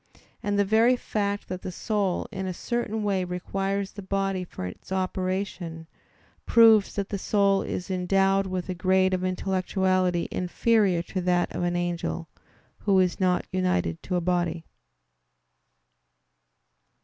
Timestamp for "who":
12.79-12.97